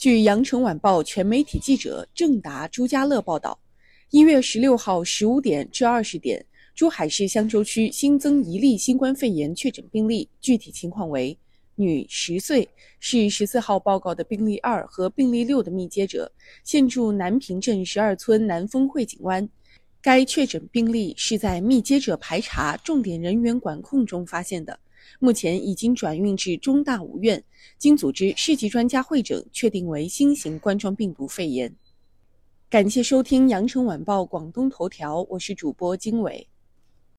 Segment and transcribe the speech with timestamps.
[0.00, 3.60] 据羊城晚报全媒体记者郑达、朱家乐报道，
[4.08, 6.42] 一月十六号十五点至二十点，
[6.74, 11.36] 珠海市香洲区新增一例新冠肺炎确诊病例，具体情况为：
[11.74, 12.66] 女，十岁，
[12.98, 16.32] 是十四号报告的病例二和病例六的密接者，
[16.64, 19.46] 现住南平镇十二村南丰汇景湾。
[20.00, 24.80] 该确诊病例是在密接者排查、重点人员管控中发现的。
[25.18, 27.42] 目前已经转运至中大五院，
[27.78, 31.74] 经组织市级专家会诊，确定为新型冠状病毒肺炎。
[32.68, 36.46] 感谢收听羊城晚报广东头条，我是主播经纬。